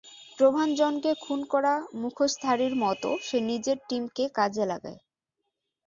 প্রভাঞ্জনকে 0.39 1.11
খুন 1.21 1.39
করা 1.45 1.73
মুখোশধারীর 2.01 2.73
মতো 2.83 3.09
সে 3.27 3.37
নিজের 3.49 3.77
টিমকে 3.87 4.23
কাজে 4.37 4.63
লাগায়। 4.65 4.99